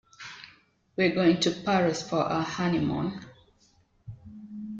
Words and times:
We're 0.95 1.13
going 1.13 1.39
to 1.41 1.51
Paris 1.51 2.01
for 2.01 2.15
our 2.23 2.41
honeymoon. 2.41 3.23